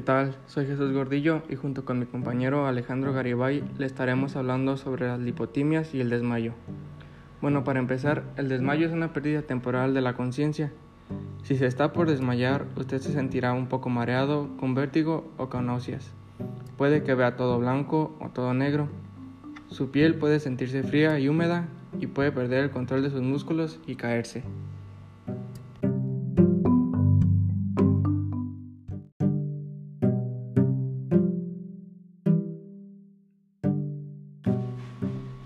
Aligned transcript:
¿Qué 0.00 0.06
tal? 0.06 0.34
Soy 0.46 0.64
Jesús 0.64 0.94
Gordillo 0.94 1.42
y 1.50 1.56
junto 1.56 1.84
con 1.84 1.98
mi 1.98 2.06
compañero 2.06 2.66
Alejandro 2.66 3.12
Garibay 3.12 3.62
le 3.76 3.84
estaremos 3.84 4.34
hablando 4.34 4.78
sobre 4.78 5.06
las 5.06 5.20
lipotimias 5.20 5.94
y 5.94 6.00
el 6.00 6.08
desmayo. 6.08 6.54
Bueno, 7.42 7.64
para 7.64 7.80
empezar, 7.80 8.24
el 8.38 8.48
desmayo 8.48 8.86
es 8.86 8.94
una 8.94 9.12
pérdida 9.12 9.42
temporal 9.42 9.92
de 9.92 10.00
la 10.00 10.14
conciencia. 10.14 10.72
Si 11.42 11.54
se 11.54 11.66
está 11.66 11.92
por 11.92 12.08
desmayar, 12.08 12.64
usted 12.76 12.98
se 13.02 13.12
sentirá 13.12 13.52
un 13.52 13.66
poco 13.66 13.90
mareado, 13.90 14.48
con 14.56 14.74
vértigo 14.74 15.30
o 15.36 15.50
con 15.50 15.66
náuseas. 15.66 16.14
Puede 16.78 17.02
que 17.02 17.14
vea 17.14 17.36
todo 17.36 17.58
blanco 17.58 18.16
o 18.20 18.30
todo 18.30 18.54
negro. 18.54 18.88
Su 19.68 19.90
piel 19.90 20.14
puede 20.14 20.40
sentirse 20.40 20.82
fría 20.82 21.18
y 21.18 21.28
húmeda 21.28 21.68
y 22.00 22.06
puede 22.06 22.32
perder 22.32 22.64
el 22.64 22.70
control 22.70 23.02
de 23.02 23.10
sus 23.10 23.20
músculos 23.20 23.78
y 23.86 23.96
caerse. 23.96 24.44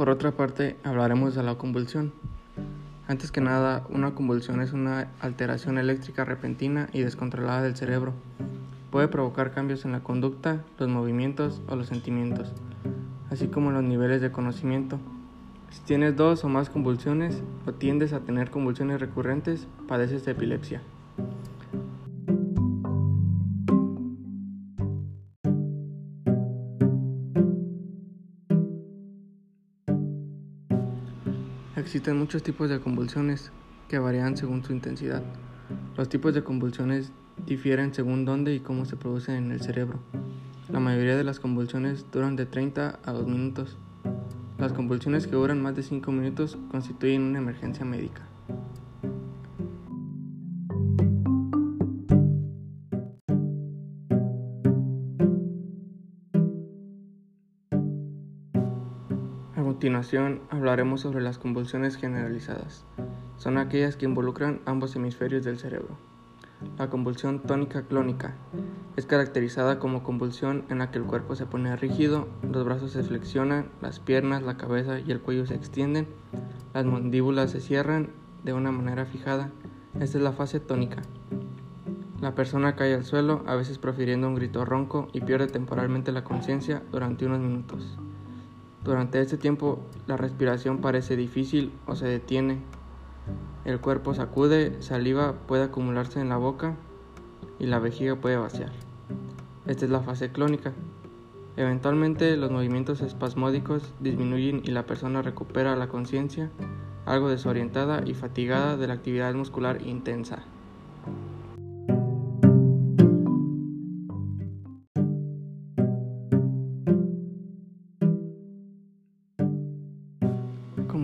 Por 0.00 0.08
otra 0.08 0.30
parte, 0.30 0.78
hablaremos 0.82 1.34
de 1.34 1.42
la 1.42 1.56
convulsión. 1.56 2.14
Antes 3.06 3.30
que 3.30 3.42
nada, 3.42 3.86
una 3.90 4.14
convulsión 4.14 4.62
es 4.62 4.72
una 4.72 5.10
alteración 5.20 5.76
eléctrica 5.76 6.24
repentina 6.24 6.88
y 6.94 7.00
descontrolada 7.00 7.60
del 7.60 7.76
cerebro. 7.76 8.14
Puede 8.90 9.08
provocar 9.08 9.52
cambios 9.52 9.84
en 9.84 9.92
la 9.92 10.00
conducta, 10.00 10.64
los 10.78 10.88
movimientos 10.88 11.60
o 11.68 11.76
los 11.76 11.88
sentimientos, 11.88 12.54
así 13.28 13.48
como 13.48 13.72
los 13.72 13.82
niveles 13.82 14.22
de 14.22 14.32
conocimiento. 14.32 14.98
Si 15.68 15.82
tienes 15.82 16.16
dos 16.16 16.44
o 16.44 16.48
más 16.48 16.70
convulsiones 16.70 17.42
o 17.66 17.72
tiendes 17.72 18.14
a 18.14 18.20
tener 18.20 18.50
convulsiones 18.50 19.02
recurrentes, 19.02 19.68
padeces 19.86 20.24
de 20.24 20.32
epilepsia. 20.32 20.80
Existen 31.80 32.18
muchos 32.18 32.42
tipos 32.42 32.68
de 32.68 32.78
convulsiones 32.78 33.50
que 33.88 33.98
varían 33.98 34.36
según 34.36 34.62
su 34.62 34.74
intensidad. 34.74 35.22
Los 35.96 36.10
tipos 36.10 36.34
de 36.34 36.44
convulsiones 36.44 37.10
difieren 37.46 37.94
según 37.94 38.26
dónde 38.26 38.54
y 38.54 38.60
cómo 38.60 38.84
se 38.84 38.98
producen 38.98 39.36
en 39.36 39.50
el 39.50 39.62
cerebro. 39.62 39.98
La 40.68 40.78
mayoría 40.78 41.16
de 41.16 41.24
las 41.24 41.40
convulsiones 41.40 42.04
duran 42.12 42.36
de 42.36 42.44
30 42.44 42.98
a 43.02 43.12
2 43.12 43.26
minutos. 43.26 43.78
Las 44.58 44.74
convulsiones 44.74 45.26
que 45.26 45.36
duran 45.36 45.62
más 45.62 45.74
de 45.74 45.82
5 45.82 46.12
minutos 46.12 46.58
constituyen 46.70 47.22
una 47.22 47.38
emergencia 47.38 47.86
médica. 47.86 48.28
Continuación 59.80 60.42
hablaremos 60.50 61.00
sobre 61.00 61.22
las 61.22 61.38
convulsiones 61.38 61.96
generalizadas. 61.96 62.84
Son 63.38 63.56
aquellas 63.56 63.96
que 63.96 64.04
involucran 64.04 64.60
ambos 64.66 64.94
hemisferios 64.94 65.42
del 65.42 65.58
cerebro. 65.58 65.96
La 66.76 66.90
convulsión 66.90 67.40
tónica 67.40 67.80
clónica 67.86 68.34
es 68.96 69.06
caracterizada 69.06 69.78
como 69.78 70.02
convulsión 70.02 70.66
en 70.68 70.80
la 70.80 70.90
que 70.90 70.98
el 70.98 71.04
cuerpo 71.04 71.34
se 71.34 71.46
pone 71.46 71.74
rígido, 71.76 72.28
los 72.42 72.62
brazos 72.62 72.90
se 72.90 73.02
flexionan, 73.02 73.70
las 73.80 74.00
piernas, 74.00 74.42
la 74.42 74.58
cabeza 74.58 75.00
y 75.00 75.10
el 75.12 75.22
cuello 75.22 75.46
se 75.46 75.54
extienden, 75.54 76.08
las 76.74 76.84
mandíbulas 76.84 77.50
se 77.50 77.62
cierran 77.62 78.10
de 78.44 78.52
una 78.52 78.72
manera 78.72 79.06
fijada. 79.06 79.48
Esta 79.98 80.18
es 80.18 80.22
la 80.22 80.32
fase 80.32 80.60
tónica. 80.60 81.00
La 82.20 82.34
persona 82.34 82.76
cae 82.76 82.92
al 82.92 83.06
suelo, 83.06 83.42
a 83.46 83.54
veces 83.54 83.78
profiriendo 83.78 84.28
un 84.28 84.34
grito 84.34 84.66
ronco 84.66 85.08
y 85.14 85.22
pierde 85.22 85.46
temporalmente 85.46 86.12
la 86.12 86.22
conciencia 86.22 86.82
durante 86.92 87.24
unos 87.24 87.40
minutos. 87.40 87.96
Durante 88.82 89.20
este 89.20 89.36
tiempo 89.36 89.78
la 90.06 90.16
respiración 90.16 90.78
parece 90.78 91.16
difícil 91.16 91.72
o 91.86 91.96
se 91.96 92.06
detiene. 92.06 92.62
El 93.64 93.80
cuerpo 93.80 94.14
sacude, 94.14 94.80
saliva 94.80 95.34
puede 95.46 95.64
acumularse 95.64 96.20
en 96.20 96.30
la 96.30 96.38
boca 96.38 96.76
y 97.58 97.66
la 97.66 97.78
vejiga 97.78 98.16
puede 98.16 98.38
vaciar. 98.38 98.72
Esta 99.66 99.84
es 99.84 99.90
la 99.90 100.00
fase 100.00 100.32
clónica. 100.32 100.72
Eventualmente 101.56 102.36
los 102.38 102.50
movimientos 102.50 103.02
espasmódicos 103.02 103.92
disminuyen 104.00 104.62
y 104.64 104.70
la 104.70 104.86
persona 104.86 105.20
recupera 105.20 105.76
la 105.76 105.88
conciencia, 105.88 106.50
algo 107.04 107.28
desorientada 107.28 108.02
y 108.06 108.14
fatigada 108.14 108.78
de 108.78 108.86
la 108.86 108.94
actividad 108.94 109.34
muscular 109.34 109.82
intensa. 109.82 110.44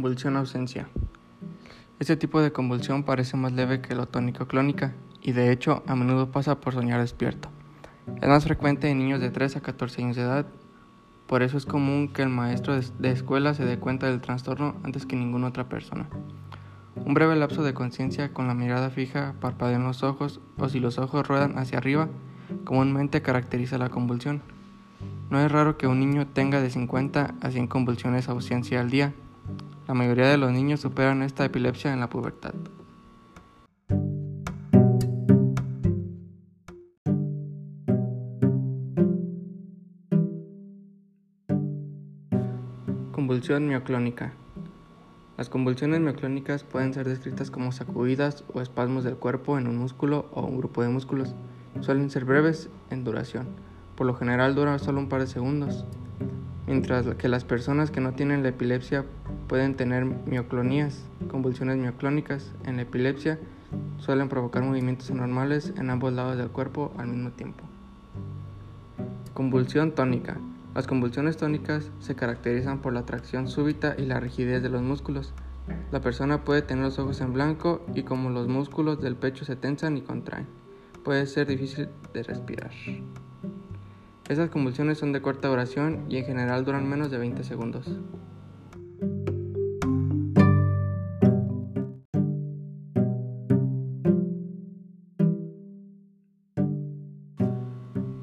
Convulsión 0.07 0.37
ausencia. 0.37 0.87
Este 1.99 2.17
tipo 2.17 2.41
de 2.41 2.53
convulsión 2.53 3.03
parece 3.03 3.37
más 3.37 3.51
leve 3.51 3.81
que 3.81 3.97
la 3.97 4.07
tónico-clónica 4.07 4.95
y 5.21 5.33
de 5.33 5.51
hecho 5.51 5.83
a 5.89 5.97
menudo 5.97 6.31
pasa 6.31 6.61
por 6.61 6.75
soñar 6.75 7.01
despierto. 7.01 7.49
Es 8.23 8.29
más 8.29 8.45
frecuente 8.45 8.89
en 8.89 8.99
niños 8.99 9.21
de 9.21 9.31
3 9.31 9.57
a 9.57 9.63
14 9.63 10.05
años 10.05 10.15
de 10.15 10.23
edad, 10.23 10.47
por 11.27 11.43
eso 11.43 11.59
es 11.59 11.67
común 11.67 12.07
que 12.07 12.23
el 12.23 12.29
maestro 12.29 12.81
de 12.81 13.11
escuela 13.11 13.53
se 13.55 13.65
dé 13.65 13.81
cuenta 13.81 14.07
del 14.07 14.21
trastorno 14.21 14.77
antes 14.85 15.07
que 15.07 15.17
ninguna 15.17 15.49
otra 15.49 15.69
persona. 15.69 16.07
Un 16.95 17.13
breve 17.13 17.35
lapso 17.35 17.65
de 17.65 17.75
conciencia 17.75 18.33
con 18.33 18.47
la 18.47 18.55
mirada 18.55 18.91
fija, 18.91 19.35
parpadean 19.41 19.83
los 19.83 20.05
ojos 20.05 20.39
o 20.57 20.69
si 20.69 20.79
los 20.79 20.99
ojos 20.99 21.27
ruedan 21.27 21.59
hacia 21.59 21.79
arriba, 21.79 22.09
comúnmente 22.63 23.23
caracteriza 23.23 23.77
la 23.77 23.89
convulsión. 23.89 24.41
No 25.31 25.41
es 25.41 25.51
raro 25.51 25.77
que 25.77 25.89
un 25.89 25.99
niño 25.99 26.29
tenga 26.29 26.61
de 26.61 26.71
50 26.71 27.35
a 27.41 27.51
100 27.51 27.67
convulsiones 27.67 28.29
ausencia 28.29 28.81
al 28.81 28.91
día, 28.91 29.13
la 29.87 29.95
mayoría 29.95 30.27
de 30.27 30.37
los 30.37 30.51
niños 30.51 30.81
superan 30.81 31.23
esta 31.23 31.45
epilepsia 31.45 31.93
en 31.93 32.01
la 32.01 32.09
pubertad. 32.09 32.55
Convulsión 43.13 43.69
mioclónica. 43.69 44.33
Las 45.37 45.49
convulsiones 45.51 46.01
mioclónicas 46.01 46.65
pueden 46.65 46.95
ser 46.95 47.09
descritas 47.09 47.51
como 47.51 47.71
sacudidas 47.71 48.45
o 48.55 48.63
espasmos 48.63 49.05
del 49.05 49.17
cuerpo 49.17 49.59
en 49.59 49.69
un 49.69 49.77
músculo 49.77 50.29
o 50.33 50.43
un 50.43 50.59
grupo 50.59 50.83
de 50.83 50.89
músculos. 50.89 51.35
Suelen 51.81 52.11
ser 52.11 52.25
breves 52.25 52.71
en 52.91 53.05
duración. 53.05 53.49
Por 53.97 54.07
lo 54.07 54.15
general 54.15 54.55
duran 54.55 54.79
solo 54.79 54.99
un 54.99 55.09
par 55.09 55.21
de 55.21 55.27
segundos 55.27 55.85
mientras 56.67 57.07
que 57.17 57.29
las 57.29 57.45
personas 57.45 57.91
que 57.91 58.01
no 58.01 58.13
tienen 58.13 58.43
la 58.43 58.51
epilepsia 58.51 59.05
pueden 59.49 59.77
tener 59.77 60.05
mioclonías, 60.05 61.07
convulsiones 61.29 61.77
mioclónicas. 61.77 62.53
En 62.65 62.77
la 62.77 62.83
epilepsia 62.83 63.39
suelen 63.99 64.29
provocar 64.29 64.63
movimientos 64.63 65.11
anormales 65.11 65.73
en 65.77 65.91
ambos 65.91 66.13
lados 66.13 66.37
del 66.37 66.51
cuerpo 66.51 66.93
al 66.99 67.09
mismo 67.09 67.31
tiempo. 67.31 67.65
Convulsión 69.35 69.93
tónica. 69.93 70.39
Las 70.75 70.87
convulsiones 70.87 71.37
tónicas 71.37 71.91
se 72.01 72.15
caracterizan 72.15 72.81
por 72.81 72.93
la 72.93 73.07
tracción 73.07 73.49
súbita 73.49 73.95
y 73.97 74.05
la 74.05 74.21
rigidez 74.21 74.63
de 74.63 74.69
los 74.69 74.83
músculos. 74.83 75.33
La 75.91 76.01
persona 76.01 76.45
puede 76.45 76.63
tener 76.63 76.85
los 76.85 76.99
ojos 76.99 77.21
en 77.21 77.33
blanco 77.33 77.85
y 77.95 78.03
como 78.03 78.31
los 78.31 78.49
músculos 78.49 79.01
del 79.01 79.17
pecho 79.17 79.45
se 79.45 79.57
tensan 79.57 79.97
y 79.97 80.03
contraen, 80.03 80.47
puede 81.05 81.27
ser 81.27 81.47
difícil 81.47 81.89
de 82.13 82.23
respirar. 82.23 82.71
Estas 84.29 84.51
convulsiones 84.51 84.99
son 84.99 85.13
de 85.13 85.23
corta 85.23 85.47
duración 85.47 86.05
y 86.09 86.17
en 86.17 86.25
general 86.25 86.65
duran 86.65 86.89
menos 86.89 87.13
de 87.13 87.19
20 87.19 87.45
segundos. 87.45 87.87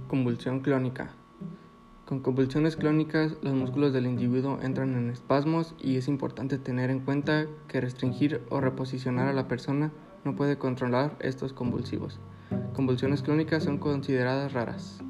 Convulsión 0.10 0.60
clónica. 0.60 1.14
Con 2.06 2.20
convulsiones 2.20 2.76
clónicas, 2.76 3.38
los 3.42 3.54
músculos 3.54 3.94
del 3.94 4.06
individuo 4.06 4.60
entran 4.62 4.96
en 4.96 5.10
espasmos 5.10 5.74
y 5.80 5.96
es 5.96 6.10
importante 6.10 6.58
tener 6.58 6.90
en 6.90 7.00
cuenta 7.00 7.46
que 7.70 7.80
restringir 7.80 8.42
o 8.50 8.60
reposicionar 8.60 9.30
a 9.30 9.34
la 9.34 9.48
persona 9.48 9.94
no 10.26 10.36
puede 10.36 10.58
controlar 10.58 11.16
estos 11.22 11.54
convulsivos. 11.54 12.20
Convulsiones 12.74 13.22
clónicas 13.22 13.64
son 13.64 13.78
consideradas 13.78 14.52
raras. 14.52 15.02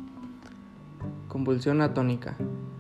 Convulsión 1.34 1.82
atónica. 1.82 2.38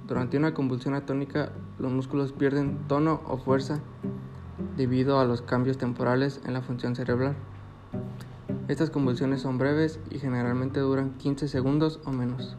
Durante 0.08 0.38
una 0.38 0.54
convulsión 0.54 0.94
atónica, 0.94 1.52
los 1.80 1.92
músculos 1.92 2.34
pierden 2.34 2.88
tono 2.88 3.22
o 3.26 3.40
fuerza 3.40 3.80
debido 4.78 5.20
a 5.20 5.26
los 5.26 5.42
cambios 5.42 5.80
temporales 5.80 6.40
en 6.46 6.54
la 6.54 6.62
función 6.62 6.96
cerebral. 6.96 7.36
Estas 8.68 8.92
convulsiones 8.92 9.42
son 9.42 9.58
breves 9.58 10.00
y 10.12 10.20
generalmente 10.20 10.82
duran 10.82 11.18
15 11.18 11.48
segundos 11.48 12.00
o 12.06 12.12
menos. 12.12 12.56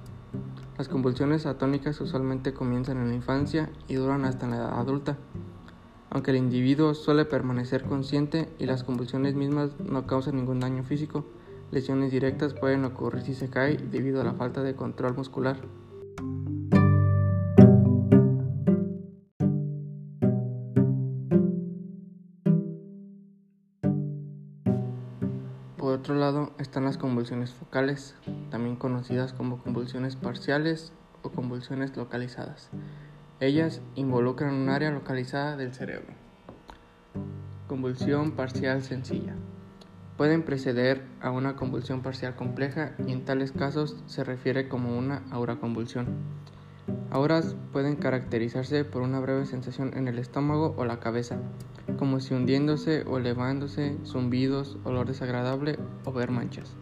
Las 0.78 0.88
convulsiones 0.88 1.46
atónicas 1.46 2.00
usualmente 2.00 2.54
comienzan 2.54 2.96
en 2.96 3.10
la 3.10 3.14
infancia 3.14 3.70
y 3.86 3.94
duran 3.94 4.24
hasta 4.24 4.48
la 4.48 4.56
edad 4.56 4.80
adulta. 4.80 5.16
Aunque 6.10 6.32
el 6.32 6.38
individuo 6.38 6.94
suele 6.94 7.24
permanecer 7.24 7.84
consciente 7.84 8.52
y 8.58 8.66
las 8.66 8.82
convulsiones 8.82 9.36
mismas 9.36 9.78
no 9.78 10.08
causan 10.08 10.34
ningún 10.34 10.58
daño 10.58 10.82
físico, 10.82 11.24
Lesiones 11.74 12.12
directas 12.12 12.54
pueden 12.54 12.84
ocurrir 12.84 13.22
si 13.22 13.34
se 13.34 13.50
cae 13.50 13.76
debido 13.76 14.20
a 14.20 14.24
la 14.24 14.34
falta 14.34 14.62
de 14.62 14.76
control 14.76 15.16
muscular. 15.16 15.56
Otro 26.04 26.16
lado 26.16 26.52
están 26.58 26.84
las 26.84 26.98
convulsiones 26.98 27.54
focales, 27.54 28.14
también 28.50 28.76
conocidas 28.76 29.32
como 29.32 29.62
convulsiones 29.62 30.16
parciales 30.16 30.92
o 31.22 31.30
convulsiones 31.30 31.96
localizadas. 31.96 32.68
Ellas 33.40 33.80
involucran 33.94 34.52
un 34.52 34.68
área 34.68 34.90
localizada 34.90 35.56
del 35.56 35.72
cerebro. 35.72 36.12
Convulsión 37.68 38.32
parcial 38.32 38.82
sencilla. 38.82 39.34
Pueden 40.18 40.42
preceder 40.42 41.06
a 41.22 41.30
una 41.30 41.56
convulsión 41.56 42.02
parcial 42.02 42.36
compleja 42.36 42.92
y 43.06 43.12
en 43.12 43.24
tales 43.24 43.52
casos 43.52 43.96
se 44.04 44.24
refiere 44.24 44.68
como 44.68 44.98
una 44.98 45.22
auraconvulsión. 45.30 46.04
Auras 47.10 47.56
pueden 47.72 47.96
caracterizarse 47.96 48.84
por 48.84 49.00
una 49.00 49.20
breve 49.20 49.46
sensación 49.46 49.96
en 49.96 50.08
el 50.08 50.18
estómago 50.18 50.74
o 50.76 50.84
la 50.84 51.00
cabeza, 51.00 51.38
como 51.98 52.20
si 52.20 52.34
hundiéndose 52.34 53.04
o 53.06 53.18
elevándose, 53.18 53.96
zumbidos, 54.04 54.78
olor 54.84 55.06
desagradable 55.06 55.78
o 56.04 56.12
ver 56.12 56.30
manchas. 56.30 56.74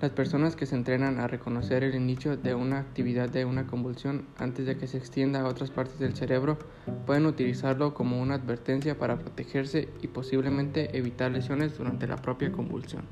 Las 0.00 0.10
personas 0.10 0.56
que 0.56 0.66
se 0.66 0.74
entrenan 0.74 1.18
a 1.20 1.26
reconocer 1.26 1.82
el 1.82 1.94
inicio 1.94 2.36
de 2.36 2.54
una 2.54 2.80
actividad 2.80 3.30
de 3.30 3.46
una 3.46 3.66
convulsión 3.66 4.26
antes 4.36 4.66
de 4.66 4.76
que 4.76 4.86
se 4.86 4.98
extienda 4.98 5.40
a 5.40 5.48
otras 5.48 5.70
partes 5.70 5.98
del 5.98 6.14
cerebro 6.14 6.58
pueden 7.06 7.24
utilizarlo 7.24 7.94
como 7.94 8.20
una 8.20 8.34
advertencia 8.34 8.98
para 8.98 9.18
protegerse 9.18 9.88
y 10.02 10.08
posiblemente 10.08 10.98
evitar 10.98 11.30
lesiones 11.30 11.78
durante 11.78 12.06
la 12.06 12.16
propia 12.16 12.52
convulsión. 12.52 13.04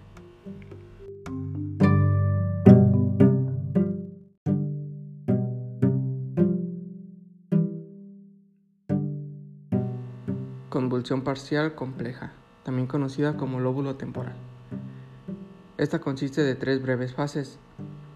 Convulsión 10.74 11.22
parcial 11.22 11.76
compleja, 11.76 12.32
también 12.64 12.88
conocida 12.88 13.36
como 13.36 13.60
lóbulo 13.60 13.94
temporal. 13.94 14.34
Esta 15.78 16.00
consiste 16.00 16.42
de 16.42 16.56
tres 16.56 16.82
breves 16.82 17.14
fases. 17.14 17.60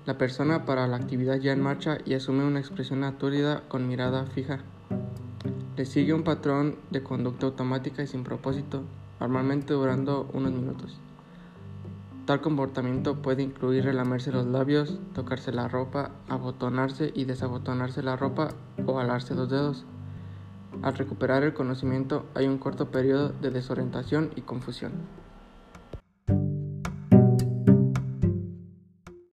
La 0.07 0.19
persona 0.19 0.65
para 0.65 0.89
la 0.89 0.97
actividad 0.97 1.37
ya 1.37 1.53
en 1.53 1.63
marcha 1.63 1.99
y 2.05 2.15
asume 2.15 2.45
una 2.45 2.59
expresión 2.59 3.05
aturdida 3.05 3.63
con 3.69 3.87
mirada 3.87 4.27
fija. 4.27 4.59
Le 5.77 5.87
sigue 5.87 6.13
un 6.13 6.25
patrón 6.25 6.75
de 6.91 7.05
conducta 7.05 7.47
automática 7.47 8.03
y 8.03 8.09
sin 8.09 8.25
propósito, 8.25 8.83
normalmente 9.21 9.75
durando 9.75 10.29
unos 10.33 10.51
minutos. 10.51 10.99
Tal 12.25 12.41
comportamiento 12.41 13.23
puede 13.23 13.45
incluir 13.45 13.85
relamerse 13.85 14.33
los 14.33 14.47
labios, 14.47 14.99
tocarse 15.15 15.53
la 15.53 15.69
ropa, 15.69 16.11
abotonarse 16.29 17.13
y 17.15 17.25
desabotonarse 17.25 18.03
la 18.03 18.17
ropa 18.17 18.49
o 18.85 18.99
alarse 18.99 19.37
los 19.37 19.49
dedos. 19.49 19.87
Al 20.83 20.95
recuperar 20.95 21.45
el 21.45 21.55
conocimiento 21.55 22.27
hay 22.35 22.47
un 22.47 22.59
corto 22.59 22.91
periodo 22.91 23.31
de 23.31 23.51
desorientación 23.51 24.33
y 24.37 24.43
confusión. 24.43 24.93